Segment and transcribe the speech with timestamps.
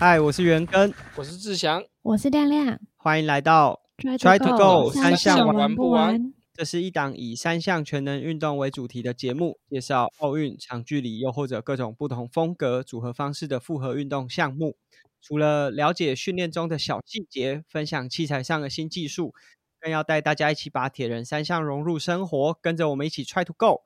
[0.00, 6.32] 嗨，我是元根，我是志祥，我是亮亮，欢迎来到 Try to Go 三项玩不玩。
[6.54, 14.74] 这是一档以三项全能运动为主题的节目，介绍奥运长距离又或者各种不同风格组合方式的复合运动项目。
[15.20, 19.34] 除了了解训练中的小细节，分享器材上的新技术，
[19.78, 23.82] 更要带大家一起把铁人三项融入生活，跟着我们一起 Try to Go。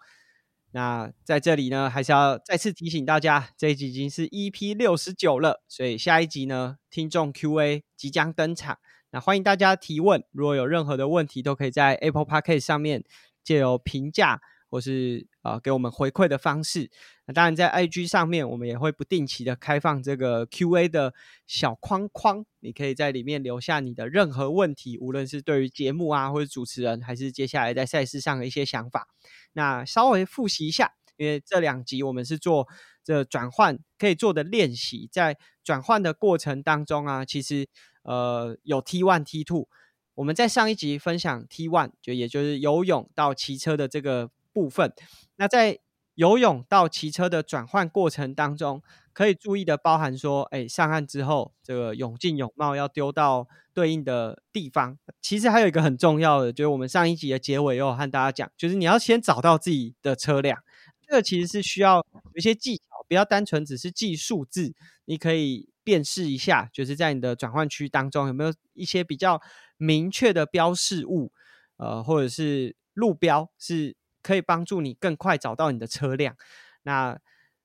[0.74, 8.78] 那在这里呢，还是要再次提醒大家，这一集已经是 EP 六十九了，所以下一集呢，听众 Q&A 即将登场。
[9.12, 13.04] 那欢迎大家提问，如果有任何的问题，都可以在 Apple Podcast 上面
[13.44, 14.40] 借由评价
[14.74, 16.90] 或是呃给我们回馈的方式。
[17.26, 21.14] 那当然，在 IG 上面，我们也会不定期的开放这个 Q&A 的
[21.46, 29.06] 小框框，你可以在里面留下你的任何问题，无论是对于节目啊，或者主持人，还是接下来在赛事上的一些想法。
[29.52, 32.66] 那稍微复习一下，因为这两集我们是做
[33.04, 37.68] 这转换可以做的练习，在转换的过程当中啊，其实
[38.02, 39.68] 呃有 T one T two，
[40.14, 44.94] 我们在上一集分享 T one，就也就是游泳到骑车的这个部分。
[45.36, 45.80] 那在
[46.14, 48.80] 游泳到骑车的转换过程当中，
[49.12, 54.96] 可以注意的包含说，哎，上岸之后这个泳镜泳帽要丢到对应的地方。
[55.20, 60.62] 其实还有一个很重要的，就是我们上一集的结尾有和大家讲，就是你要先找到自己的车辆。
[61.02, 64.72] 这个其实是需要有一些技巧，不要单纯只是记数字。
[65.06, 69.42] 你可以辨识一下，就是在你的转换区当中有没有一些比较
[69.76, 71.32] 明确的标示物，
[71.76, 73.96] 呃，或者是路标是。
[74.24, 76.34] 可以帮助你更快找到你的车辆。
[76.82, 77.16] 那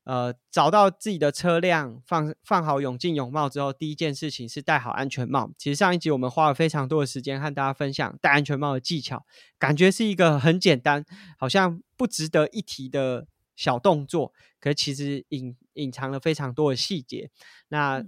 [0.06, 5.52] 呃，找到自己的车辆，放放好泳镜、泳帽之后，第一件事情是戴好安全帽。
[5.56, 9.24] 其实上一集我们花了非常多的时间和大家分享戴安全帽的技巧，
[9.60, 11.06] 感觉是一个很简单，
[11.38, 17.30] 好像不值得一提的小动作，可其实隐隐藏了非常多的细节。
[17.68, 18.04] 那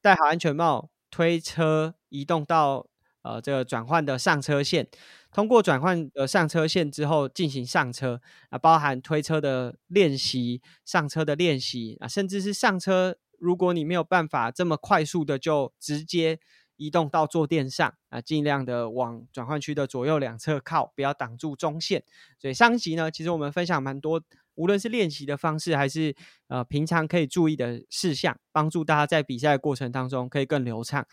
[0.00, 2.88] 戴好安全帽，推车移动到
[3.26, 4.86] 呃这个转换的上车线。
[5.32, 16.40] 通过转换的上车线之后进行上车啊，包含推车的练习、上车的练习啊，甚至是上车，如果你没有办法这么快速的就直接
[16.76, 22.02] 移动到坐垫上啊，尽量的往转换区的左右两侧靠，不要挡住中线。
[22.38, 24.22] 所以上一集呢，其实我们分享蛮多，
[24.54, 26.14] 无论是练习的方式，还是
[26.48, 31.06] 呃平常可以注意的事项，帮助大家在比赛过程当中可以更流畅。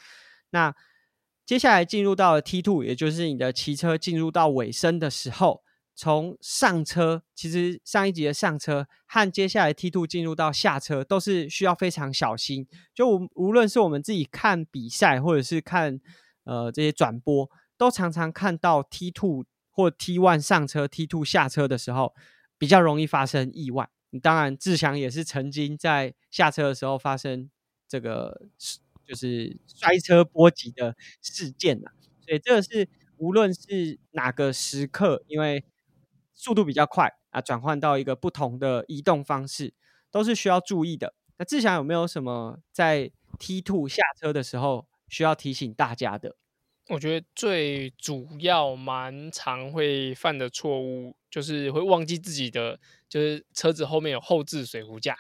[0.52, 0.74] 那
[1.46, 5.62] 接下来进入到了 T two，也就是你的骑车进入到尾声的时候，
[5.94, 12.66] 从上车，其实上一集的上车和接下来 T two 进入到下车，都是需要非常小心。
[12.96, 16.00] 就无无论是我们自己看比赛，或者是看
[16.46, 22.16] 呃这些转播，都常常看到 T two 或 T one 上车，T two 下车的时候，
[22.58, 23.90] 比较容易发生意外。
[24.22, 27.50] 当然，志祥也是曾经在下车的时候发生
[27.88, 28.48] 这个。
[29.06, 31.92] 就是摔车波及的事件呐，
[32.26, 32.88] 所以这个是
[33.18, 35.64] 无论是哪个时刻，因为
[36.34, 39.74] 速度比较快啊，转换到一个不同的移动方式，
[40.10, 41.14] 都是需要注意的。
[41.38, 46.36] 那志祥有没有什么在 T two 下车的时候需要提醒大家的？
[46.90, 55.18] 我觉得最主要蛮常会犯的错误，就是会忘记自己的，就是车子后面有后置水壶架，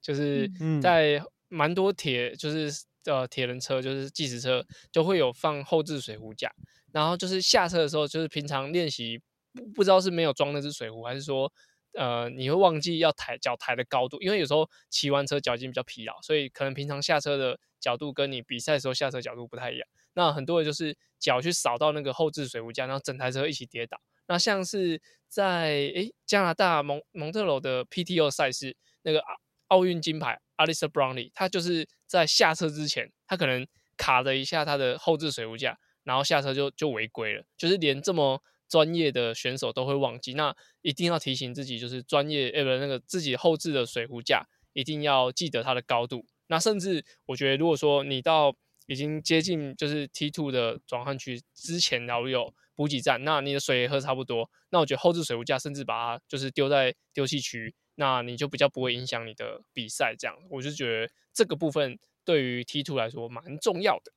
[0.00, 0.50] 就是
[0.80, 2.84] 在蛮多铁就是。
[3.06, 6.50] 呃，铁人车就是计时车，就会有放后置水壶架。
[6.92, 9.20] 然后就是下车的时候，就是平常练习
[9.52, 11.52] 不不知道是没有装那只水壶，还是说
[11.94, 19.86] 呃你会忘记要抬脚抬的高度，因为有时候骑完车脚已经比较疲劳，所以可能平常下车的角度跟你比赛的时候下车角度不太一样。
[20.14, 24.00] 那很多人就是脚去扫到那个后置水壶架，然后整台车一起跌倒。
[24.26, 29.34] 那像是在诶加拿大蒙蒙特楼的 PTO 赛事那个啊
[29.68, 30.40] 奥运金牌。
[30.56, 33.66] Alissa Brownlee，他就是在下车之前，他可能
[33.98, 37.44] 卡了一下他的后置水壶架，然后下车就就违规了。
[37.58, 46.24] 就是连这么专业的选手都会忘记，那一定要提醒自己，就是专业呃不那个自己后置的水壶架一定要记得它的高度。
[46.46, 57.74] 那甚至我觉得，如果说你到已经接近就是 T two 的转换区之前，然后有补给站，那你的水也喝差不多，那我觉得后置水壶架甚至把它就是丢在丢弃区。
[57.96, 64.12] 那你就比较不会影响你的比赛，这样我就觉得这个部分对于 T two 来说蛮重要的。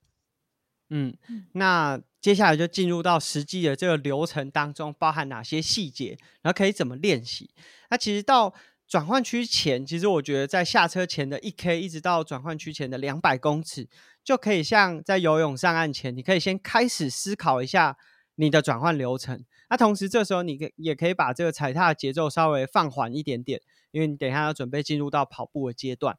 [0.92, 1.16] 嗯，
[1.54, 7.52] 那接下来就进入到实际的这个流程当中，包含哪些细节，然后可以怎么练习？
[7.90, 8.54] 那其实到
[8.88, 13.88] 转换区前，其实我觉得在下车前的一 K 一直到转换区前的两百公尺，
[14.24, 17.96] 就可以像在游泳上岸前，你可以先开始思考一下
[18.36, 19.46] 你的转换流程。
[19.70, 23.62] 那同时，这时候你可也可以把这个踩踏节奏稍微放缓一点点，
[23.92, 26.18] 因为你等一下要准备进入到跑步的阶段。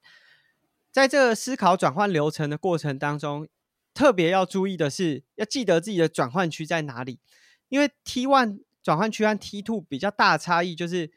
[0.91, 3.49] 在这个思考转换流程的过程当中，
[3.93, 7.19] 特别要注意的是，要记得自己的转换区在哪里。
[7.69, 11.11] 因为 T one 转换区和 T two 比较大差异就是。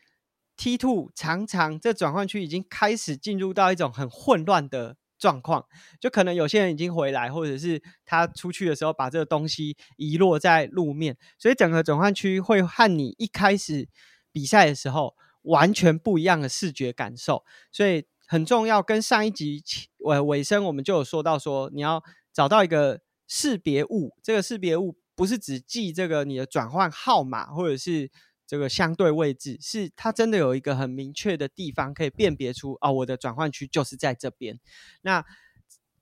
[0.56, 5.66] T two 常常这转换区已经开始进入到一种很混乱的状况，
[6.02, 13.88] 就可能有些人已经回来，或者是他出去的时候把这个东西遗落在路面，所以整个转换区会和你一开始
[14.34, 18.84] 比赛的时候完全不一样的视觉感受，所以很重要。
[18.84, 19.64] 跟上一集
[20.00, 22.04] 尾尾声我们就有说到，说你要
[22.34, 28.12] 找到一个识别物，这个识别物不是只记这个你的转换号码，或者是。
[28.54, 34.60] 这个相对位置是它真的有一个很明确的地方可以辨别出啊，我的转换区就是在这边。
[35.02, 35.26] 那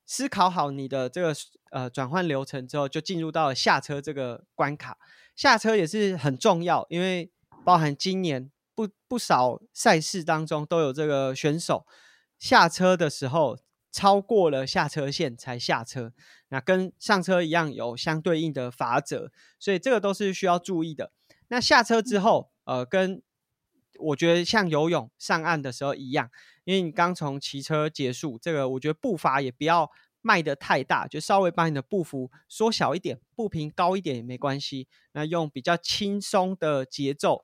[0.06, 1.34] 思考好你的这个
[1.72, 4.98] 呃转换流程之后，就进入到了下车这个关卡。
[5.34, 7.32] 下车也是很重要，因为
[7.64, 11.86] 包含今年不不少赛事当中都有这个选手
[12.38, 13.58] 下车的时候
[13.94, 16.12] 超过了下车线才下车，
[16.50, 21.14] 那跟上车一样有相对应的法则，所以这个都是需要注意的。
[21.52, 23.22] 那下车之后，呃，跟
[24.00, 26.30] 我觉得像游泳上岸的时候一样，
[26.64, 34.88] 因为你刚从骑车结束，这个我觉得步伐也不要迈得太大，就稍微把你的步幅缩小一点，步频高一点也没关系。
[35.12, 37.44] 那用比较轻松的节奏，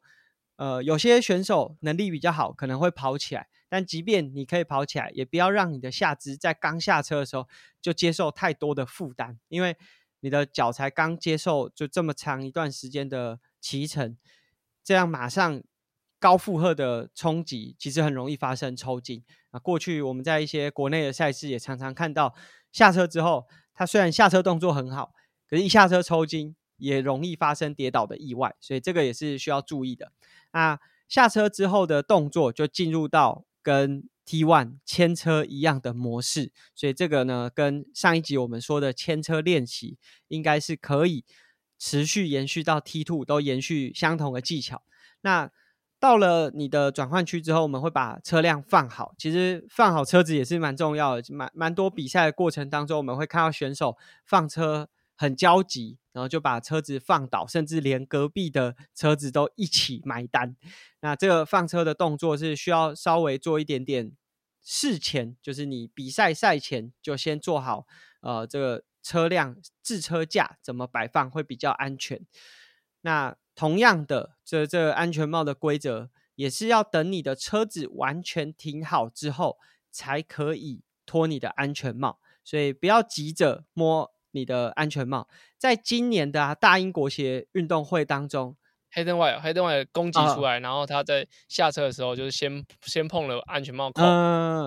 [0.56, 7.46] 呃，有些选手能力比较好，可能会跑起来，但即便你可以跑起来，也不要让你的下肢在刚下车的时候
[7.82, 9.76] 就接受太多的负担，因为
[10.22, 13.42] 你的脚才刚接受就这么长一段时间的。
[13.68, 14.16] 骑乘，
[14.82, 15.62] 这样马上
[16.20, 19.60] 高负荷的冲击，其实很容易发生抽筋啊。
[19.60, 22.34] 过去我们在一些国内的赛事也常常看到，
[22.72, 25.12] 下车之后，他虽然下车动作很好，
[25.50, 30.14] 可是一下车抽筋，也容易发生跌倒的意外，所以这个也是需要注意的。
[30.54, 30.80] 那
[31.10, 39.98] 下车之后的动作就进入到跟 T one 牵车一样的模式，所以这个呢，跟上一集我们说的牵车练习
[40.30, 41.26] 应该是可以。
[41.78, 44.84] 持续延续到 T two 都延续相同的技巧。
[45.22, 45.52] 那
[46.00, 49.16] 到了你的转换区之后，我们会把车辆放好。
[49.18, 51.34] 其实放好车子也是蛮重要的。
[51.34, 60.56] 蛮蛮多比赛的过程当中，我们会看到选手放车很焦急，然后就把车子放倒，甚至连隔壁的车子都一起埋单。
[61.00, 64.12] 那这个放车的动作是需要稍微做一点点
[64.62, 67.88] 事前，就是你比赛赛前就先做好
[68.22, 68.84] 呃这个。
[69.08, 72.20] 车辆置车架怎么摆放会比较安全？
[73.02, 79.58] 那同样的，这这安全帽的规则也是要等你的车子完全停好之后，
[79.90, 82.20] 才可以脱你的安全帽。
[82.44, 85.30] 所以不要急着摸你的安全帽。
[85.58, 88.58] 在今年的大英国协运动会当中。
[88.98, 94.02] 黑灯外，黑灯外攻击出来，然后他在下车的时候就是先先碰了安全帽扣，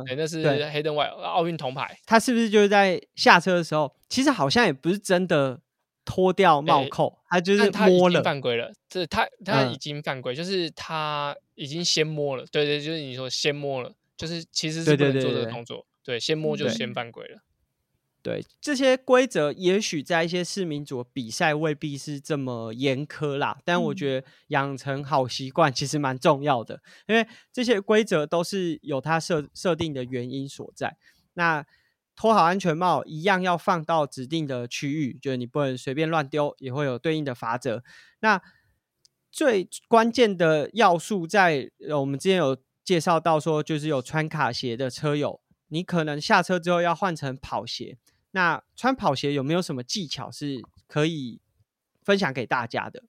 [0.06, 1.98] 对，那是黑灯外奥运铜牌。
[2.06, 5.58] 他是不是就是在下车的时候，其实好像也不是真的
[6.04, 8.70] 脱掉帽扣，他就是摸了犯规了。
[8.88, 12.44] 这他他已经犯规，就是他已经先摸了。
[12.52, 15.84] 对对，就是你说先摸了，就是其实是不能做这个动作。
[16.04, 17.38] 对，先摸就先犯规了。
[18.22, 30.96] 对这些规则，也许在一些市民组比赛未必是这么严苛啦，但我觉得养成好习惯其实蛮重要的，因为这些规则都是有它设设定的原因所在。
[31.34, 31.64] 那
[32.16, 37.82] 脱好安全帽，一样要放到指定的区域，就是你不能随便乱丢，也会有对应的罚则。
[38.20, 38.42] 那
[39.30, 47.96] 最关键的要素在，我们之前有介绍到说，就是有穿卡鞋的车友，你可能下车之后要换成跑鞋。
[48.32, 51.40] 那穿跑鞋有没有什么技巧是可以
[52.02, 53.04] 分享给大家的？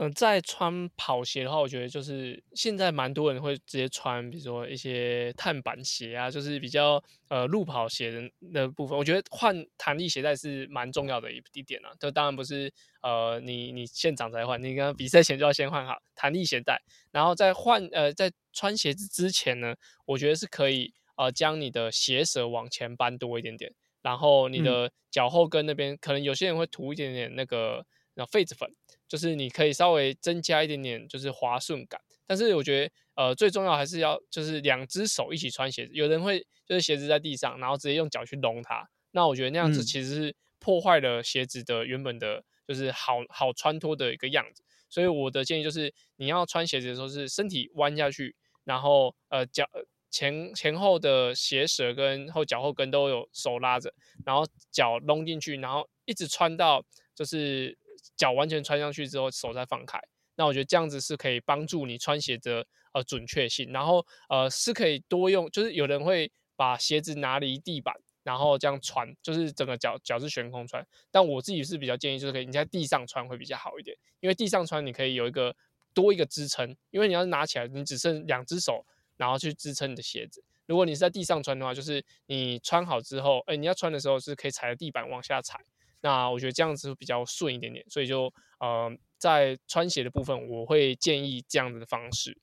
[0.00, 8.96] 嗯，在穿跑鞋的话，我觉得就是现在蛮多人会直接穿，比如说一些碳板鞋啊，就是比较呃路跑鞋的的部分。
[8.96, 11.90] 我觉得换弹力鞋带是蛮重要的一一点啊。
[11.98, 12.72] 这当然不是
[13.02, 19.74] 呃你你现场才换，你刚比赛前就要先换好弹力鞋带，然后在换呃在穿鞋子之前呢，
[20.04, 23.74] 我觉得是可以呃将你的鞋舌往前搬多一点点。
[24.08, 27.84] 然后你的脚后跟那边，可能有些人会涂一点点那个
[28.14, 28.66] 那痱子粉，
[29.06, 32.00] 就是你可以稍微增加一点点就是滑顺感。
[32.26, 35.92] 但是我觉得呃最重要还是要就是两只手一起穿鞋子。
[35.92, 38.88] 有人会就是鞋子在地上，然后直接用脚去拢它。
[39.10, 44.62] 那我觉得那样子其实是破坏了鞋子的原本的就是好好穿脱的一个样子。
[44.88, 48.34] 所以我的建议就是你要穿鞋子的时候是身体弯下去，
[48.64, 49.68] 然后呃脚。
[50.10, 53.92] 前前后的鞋舌跟后脚后跟都有手拉着，
[54.24, 56.84] 然后脚弄进去，然后一直穿到
[57.14, 57.76] 就是
[58.16, 60.00] 脚完全穿上去之后，手再放开。
[60.36, 70.86] 那我觉得这样子是可以帮助你穿鞋的呃准确性，然后呃是可以多用，就是有人会把鞋子拿离地板，然后这样穿，就是整个脚脚是悬空穿。
[71.10, 75.54] 但我自己是比较建议，就是可以你在地上穿会比较好一点，因为地上穿你可以有一个
[75.92, 78.86] 多一个支撑，因为你要拿起来，你只剩两只手，
[79.18, 80.42] 然后去支撑你的鞋子。
[80.64, 85.60] 如果你是在地上穿的话，就是你穿好之后，哎，你要穿的时候是可以踩着地板往下踩。
[86.00, 92.38] 那我觉得这样子比较顺一点点，所以就呃，在穿鞋的部分，我会建议这样子的方式。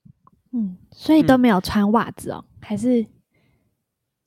[0.52, 3.06] 嗯，所以都没有穿袜子哦，还是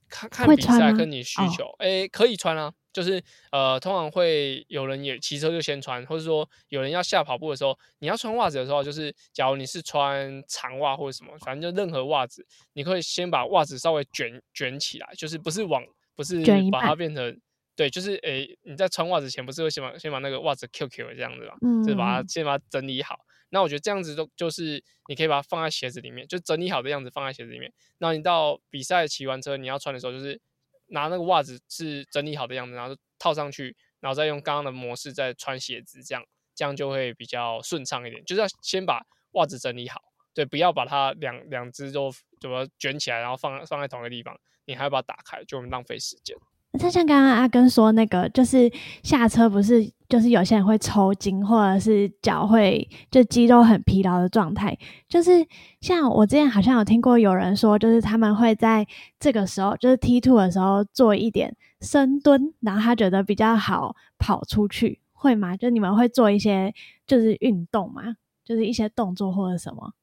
[0.08, 2.72] 看看比赛跟你需求，哎，可以穿啊。
[2.92, 15.84] 就是呃，通常会有人也骑车就先穿，或者说有人要下跑步的时候，你要穿袜子的时候，就是假如你是穿长袜或者什么，反正就任何袜子，你可以先把袜子稍微卷卷起来，就是不是往
[16.16, 17.40] 不是把它变成
[17.76, 21.54] 对，就是诶，你在穿袜子前不是会先把先把那个袜子 QQ 这样子吧，
[21.84, 23.20] 就是把它先把它整理好。
[23.50, 27.72] 那我觉得这样子都就是你可以把它放在鞋子里面，就整理好的样子放在鞋子里面。
[27.98, 30.40] 那你到比赛骑完车你要穿的时候，就是。
[30.88, 38.24] 拿那个袜子是整理好的样子，然后套上去，然后再用刚刚的模式再穿鞋子，这样这样就会比较顺畅一点。
[38.24, 39.02] 就是要先把
[39.32, 40.00] 袜子整理好，
[40.34, 46.36] 对，不要把它两两只都怎么卷起来，然后放放在同一个地方，你还要把它打开，就浪费时间。
[46.72, 48.70] 那像刚刚阿根说那个，就是
[49.02, 54.78] 下车不是，就是有些人会抽筋，或者是脚会就肌肉很疲劳的状态。
[55.08, 55.44] 就是
[55.80, 58.86] 像我之前好像有听过有人说，就是他们会在
[59.18, 65.56] 这个时候，就是 T two 的时候做一点深蹲，然后他觉得比较好跑出去，会吗？
[65.56, 66.74] 就你们会做一些
[67.06, 68.16] 就是运动吗？
[68.44, 69.94] 就是一些动作或者什么？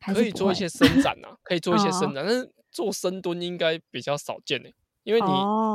[0.00, 4.74] 可以做一些伸展啊，可以做一些伸展，但是做深蹲应该比较少见诶。
[5.04, 5.26] 因为你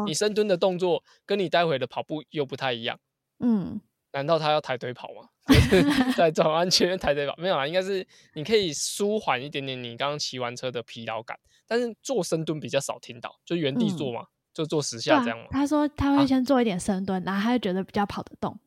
[0.08, 3.00] 你深蹲的动作跟你待会的跑步又不太一样，
[3.40, 3.80] 嗯，
[4.12, 5.30] 难道他要抬腿跑吗？
[6.16, 7.66] 在转弯前面抬腿跑没有啊？
[7.66, 15.38] 应该是你可以舒缓一点点你刚刚骑完车的疲劳感，但是做深蹲比较少听到，就原地做嘛，就做十下这样。
[15.50, 18.60] 他说他会先做一点深蹲，然后他就觉得比较跑得动。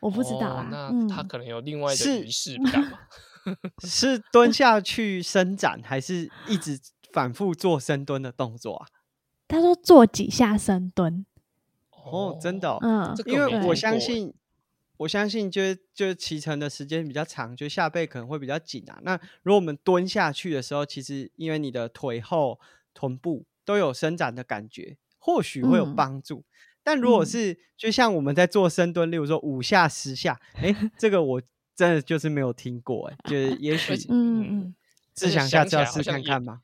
[0.00, 2.98] 我不知道啊，那他可能有另外的仪式感嘛？
[3.84, 6.80] 是蹲下去伸展，还是一直
[7.12, 8.86] 反复做深蹲的动作啊？
[9.46, 11.24] 他说做几下深蹲，
[11.90, 14.32] 哦，真的，嗯，因为我相信，
[14.96, 15.60] 我相信，就
[15.92, 18.98] 就骑乘的时间比较长，就下背可能会比较紧啊。
[19.02, 22.58] 那如果我们蹲下去的时候，其实因为你的腿后、
[22.94, 26.44] 臀部都有伸展的感觉，或许会有帮助。
[26.82, 31.42] 但如果是就像我们在做深蹲，例如说五下、十下，哎，这个我
[31.74, 34.74] 真的就是没有听过，哎，就是 也许，嗯嗯，
[35.12, 36.60] 自想下次要试看看吗？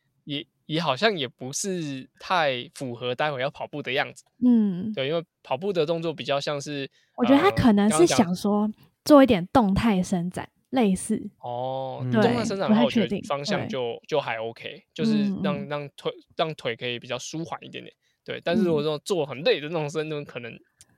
[0.74, 0.80] 也。
[0.80, 8.68] 好像也不是太符合待会要跑步的样子，嗯，对，因为跑步的动作比较像是，我觉得他可能是想说
[9.04, 18.40] 做一点动态伸展，类似哦，动态伸展的话，我觉得方向就就还 OK，就是让让腿让腿可以比较舒缓一点点，对。
[18.42, 20.50] 但是如果说做很累的那种深蹲，可能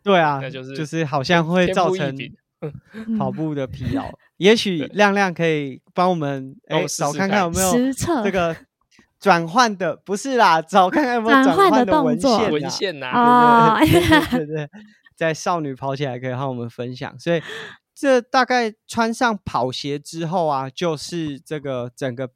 [0.03, 2.17] 对啊，那就是就是好像会造成
[3.19, 4.09] 跑步的疲劳。
[4.39, 8.57] 也许亮亮可以帮我们哎找看看有没有这个。
[9.23, 14.71] 转换的不是啦， 找看看有没有转换的文献文献呐，对对对对，
[15.17, 17.17] 在少女跑起来可以和我们分享。
[17.21, 17.41] 所以
[17.95, 22.31] 这大概穿上跑鞋之后啊，就是这个整个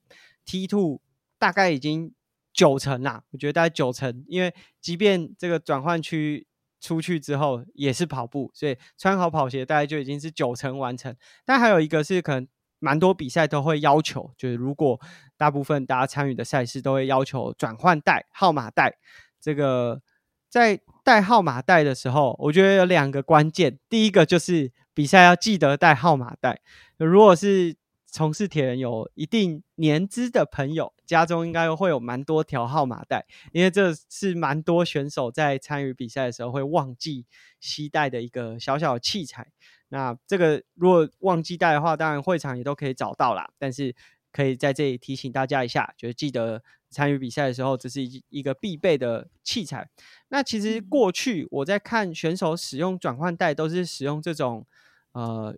[0.44, 1.00] T two
[1.40, 2.12] 大概已经
[2.52, 6.46] 九成啦，我觉得大概九成，因为即便这个转换区
[6.80, 11.16] 出去之后也是跑步，所以穿好跑鞋大概就已经是九成完成。
[11.44, 12.46] 但还有一个是可能。
[12.78, 15.00] 蛮多比赛都会要求，就是如果
[15.36, 18.96] 大部分大家参与的赛事都会要求转换带号码带。
[19.40, 20.02] 这个
[20.48, 23.78] 在带号码带的时候，我觉得有两个关键。
[23.88, 26.60] 第一个就是比赛要记得带号码带。
[26.96, 27.76] 如果是
[28.06, 37.26] 从事铁人有一定年资的朋友，家中应该会有蛮多条号码带，因为这是蛮多选手在参与比赛的时候会忘记
[37.60, 39.46] 携带的一个小小的器材。
[39.88, 43.50] 那这个如果忘记带的话，当然会场也都可以找到啦。
[43.58, 43.94] 但是
[44.36, 49.88] 可以在这里提醒大家一下，就是记得参与比赛的时候，这是一一个必备的器材。
[50.28, 54.66] 那其实过去我在看选手使用转换带，都是使用这种
[55.12, 55.56] 呃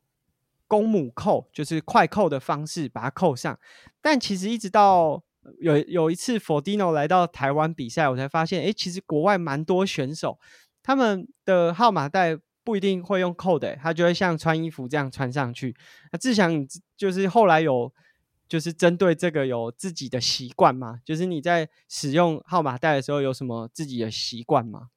[0.68, 3.58] 公母扣，就是快扣的方式把它扣上。
[4.00, 5.20] 但其实一直到
[5.58, 10.38] 有有一次 Fordino 来到台湾比赛，我才发现，哎，其实国外蛮多选手
[10.85, 12.38] 他们的号码带。
[12.64, 15.75] 不一定会用扣的，他就会像穿衣服这样穿上去。
[16.12, 16.66] 那志祥，
[16.99, 17.90] 就是后来有
[18.49, 21.00] 就是针对这个有自己的习惯吗？
[21.05, 24.90] 就是你在使用号码带的时候有什么自己的习惯吗？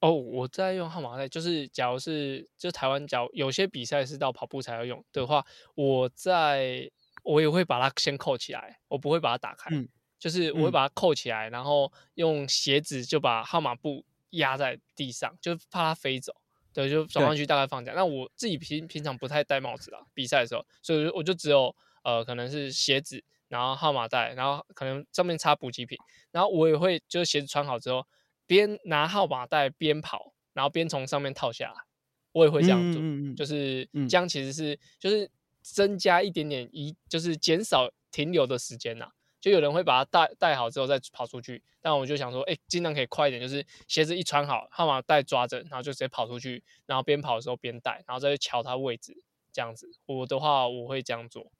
[0.00, 5.44] 哦，我在用号码带，就是假如是就台湾，假如有些比赛是到跑步才要用的话，
[5.74, 6.90] 我在
[7.22, 9.70] 我也会把它先扣起来，我不会把它打开。
[10.18, 16.32] 就是我会把它扣起来，然后用鞋子就把号码布压在地上，就怕它飞走。
[16.72, 17.96] 对，就转换区大概放这样。
[17.96, 25.98] 那我自己平平常不太戴帽子啦，比赛的时候，所以我就只有呃，可能是鞋子，然后号码带，然后可能上面插补给品，
[26.30, 28.06] 然后我也会就是鞋子穿好之后，
[28.46, 31.80] 边拿号码带边跑，然后边从上面套下来，
[32.32, 33.00] 我也会这样做，
[33.36, 35.30] 就是这样其实是就是
[35.60, 39.10] 增加一点点一，就是减少停留的时间呐。
[39.40, 49.90] 就有人会把它带带好之后再跑出去，但我就想说，哎，尽量可以快一点，就是鞋子一穿好，号码带抓着，然后就直接跑出去，然后边跑的时候边带，然后再去瞧它位置，这样子。
[50.06, 51.50] 我的话，我会这样做。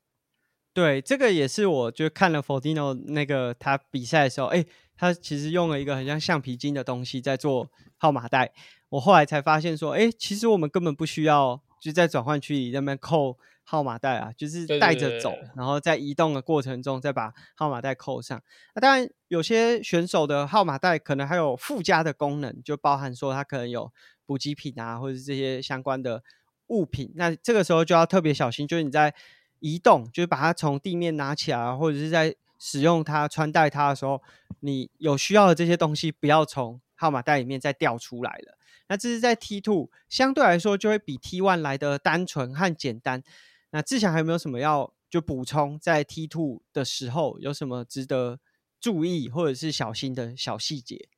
[0.75, 4.65] 对，这个也是我就看了 Fordino 那个他比赛的时候，哎，
[4.97, 8.53] 他其实用了一个很像橡皮筋的东西在做号码带。
[8.89, 13.39] 我后来才发现说，哎，其实我们根本不需要就在转换区里那边扣。
[13.65, 18.43] 号码带啊，就是带着走，然后在移动的过程中再把号码带扣上。
[18.75, 23.91] 那当然，有些选手的号码带可能还有附加的功能，就包含说他可能有
[24.27, 26.25] 补给品啊，或者是这些相关的
[26.67, 27.13] 物品。
[27.15, 29.15] 那这个时候就要特别小心，就是你在
[29.63, 34.21] 移动，就是把它从地面拿起来，或者是在使用它穿戴它的时候，
[34.61, 38.59] 你有需要的这些东西不要从号码带里面再掉出来了。
[38.89, 43.23] 那这是在 T two 相对来说就会比 T one 来的单纯和简单。
[43.71, 45.79] 那志强还有没有什么要就补充？
[45.79, 48.41] 在 T two 的时候有什么值得
[48.81, 51.09] 注意或者是小心的小细节？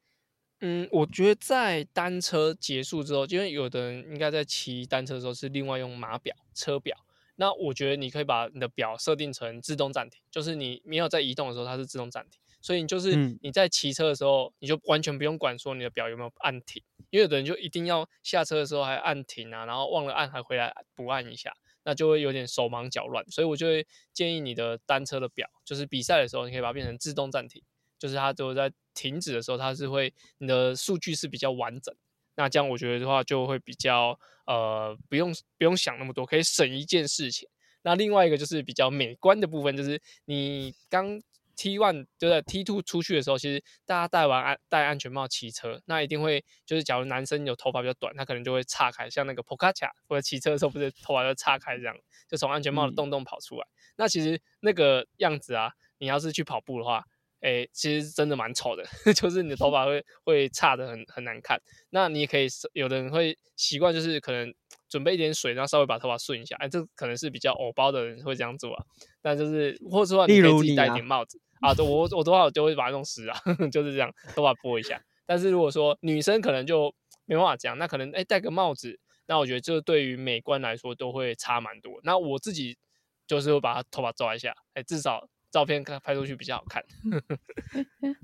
[0.61, 6.97] 嗯，我觉得在单车结束之后，因为有的人应该在骑单车的时候是另外用码表、车表。
[7.37, 12.41] 那我觉得你可以把你的表设定成自动暂停，就是你没有在移动的时候，它是自动暂停。
[12.61, 21.53] 所以你就是你在骑车的时候，你就完全不用管说你的表有没有按停，因为有的人就一定要下车的时候还按停啊，然后忘了按还回来补按一下。
[21.87, 27.63] 那就会有点手忙脚乱，所以我就会建议你的单车的表，就是比赛的时候，你可以把它变成自动暂停，
[27.99, 31.95] 就是它就在停止的时候，它是会你的数据是比较完整。
[32.37, 37.49] 那这样我觉得的话，就会比较呃不用不用想那么多，可以省一件事情。
[37.83, 41.21] 那另外一个就是比较美观的部分，就是你刚。
[41.57, 51.97] T one 就在 T two 出去的时候，其实大家戴完安戴安全帽骑车，那一定会就是假如男生有头发比较短，他可能就会岔开，像那个 p o k a c h a 或者骑车的时候不是头发就岔开这样，
[52.29, 53.65] 就从安全帽的洞洞跑出来。
[53.95, 57.05] 那其实那个样子啊，你要是去跑步的话，
[57.45, 61.61] 哎，其实真的蛮丑的， 就是你的头 发会会差的很很难看。
[61.91, 64.53] 那你也可以，有的人会习惯就是可能。
[64.87, 68.85] 准备一点水，然后稍微把头发顺一下，哎，这可能是比较偶包的人会这样做啊。
[69.21, 71.75] 但就是，或者说你可以自己戴顶帽子啊。
[71.79, 73.37] 我我头发我就会把它弄湿啊，
[73.73, 75.03] 就是这样，头发拨一下。
[75.27, 81.99] 但是如果说女生可能就没办法这样，那可能哎戴个帽子，那我觉得这对于美观来说都会差蛮多。
[82.05, 82.77] 那我自己
[83.27, 86.85] 就是会把头发抓一下，哎，至少照片看拍出去比较好看。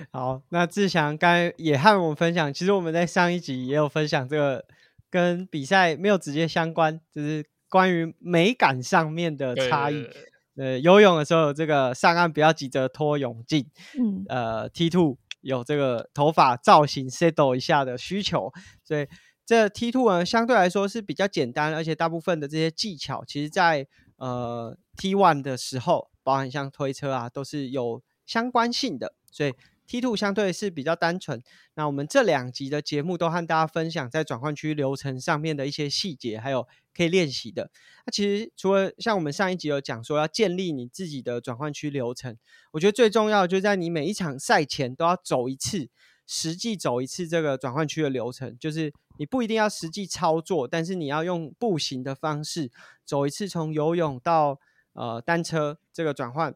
[0.10, 4.64] 好，那志祥刚才也和我们分享，其实我们在上一集也有分享这个。
[5.12, 10.06] 跟比赛没有直接相关，就是关于美感上面的差异。
[10.54, 13.68] 呃，游泳的时候，这个上岸不要急着脱泳镜。
[13.98, 18.52] 嗯，呃，T two 有这个头发造型 settle 一下的需求，
[18.84, 19.08] 所以
[19.44, 29.52] 这 T two 呢相对来说是比较简单，而且大部分的这些技巧，其实在呃 T one 的时候，包含像推车啊，都是有相关性的，所以。
[29.86, 31.42] T two 相对是比较单纯，
[31.74, 37.72] 那我们这两集的节目都和大家分享在转换区流程上面的一些细节，还有可以练习的。
[38.06, 42.38] 那其实除了像我们上一集有讲说要建立你自己的转换区流程，
[42.70, 45.88] 我觉得最重要的就在你每一场赛前都要走一次，
[46.24, 48.56] 实际走一次这个转换区的流程。
[48.60, 52.70] 就是你不一定要实际操作，但是你要用步行的方式
[53.04, 54.60] 走一次，从游泳到
[54.92, 56.54] 呃单车这个转换。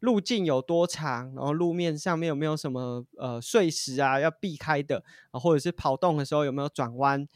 [0.00, 1.34] 路径有多长？
[1.34, 5.02] 然后路面上面有没有什么呃碎石啊要避开的
[5.32, 5.40] 啊？
[5.40, 7.26] 或者是跑动的时候有没有转弯？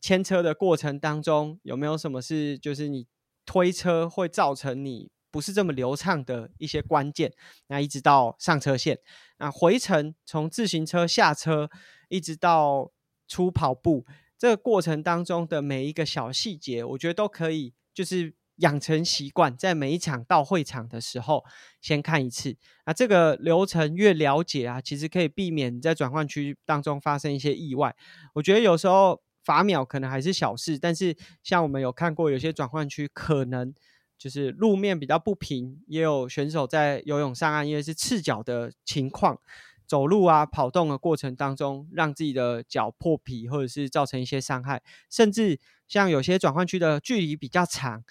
[0.00, 3.08] 牵车的过程当中有没有什么是就是你
[3.44, 7.32] 推车会造成你不是这么流畅的一些关键？
[7.66, 9.00] 那一直到上车线，
[9.38, 11.68] 那回程从自行车下车
[12.08, 12.92] 一直到
[13.26, 14.06] 出跑步
[14.38, 18.37] 这个过程当中的每一个小细节，我觉得都可以就是。
[18.58, 21.44] 养成习惯，在每一场到会场的时候
[21.80, 22.56] 先看一次。
[22.86, 27.94] 那这个流程越了解啊，其实可以避免在转换区当中发生一些意外。
[28.34, 33.72] 我觉得有时候罚秒可能还是小事，但是像我们有看过有些转换区可能
[34.18, 39.38] 就是路面比较不平，也有选手在游泳上岸，因为是赤脚的情况，
[39.86, 48.02] 走路啊跑动的过程当中，让自己的脚破皮，或者是造成一些伤害，甚至像有些转换区的距离比较长。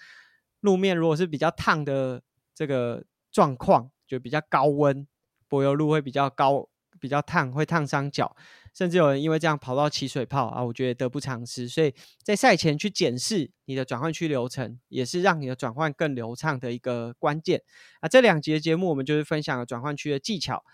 [0.60, 2.22] 路面如果是比较烫的
[2.54, 5.06] 这个状况，就比较高温，
[5.46, 6.68] 柏油路会比较高、
[7.00, 8.34] 比较烫，会烫伤脚，
[8.74, 11.68] 甚至有人因为这样跑到起水泡啊，我觉得得不偿失。
[11.68, 11.94] 所以
[12.24, 17.62] 在赛前去检视你的转换区流程，也是让你的转换更流畅的一个关键
[18.00, 18.08] 啊。
[18.08, 20.64] 这两节节目我们就是分享了转换区的技巧。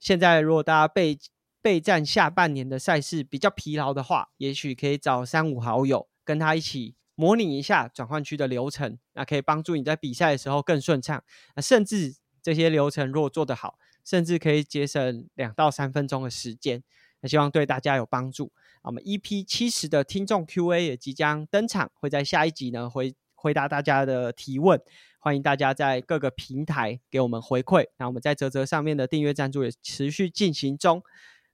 [0.00, 1.18] 现在如果大家备
[1.62, 6.96] 备战下半年的赛事比较疲劳的话，也许可以找三五好友跟他一起。
[7.20, 11.22] 模拟一下转换区的流程，那可以帮助你在比赛的时候更顺畅。
[11.54, 16.82] 那甚至这些流程如果做得好，甚至可以节省两到三分钟的时间。
[17.20, 18.50] 那希望对大家有帮助。
[18.80, 24.80] 我们 EP 七十的听众 Q&A 也即将登场，会在下一集呢回回答大家的提问。
[25.18, 27.88] 欢迎大家在各个平台给我们回馈。
[27.98, 31.02] 那我们在泽泽上面的订阅赞助也持续进行中。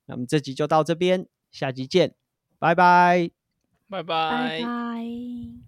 [0.05, 2.15] 那么这集就到这边，下集见，
[2.57, 3.36] 拜拜，
[3.89, 5.66] 拜，拜拜。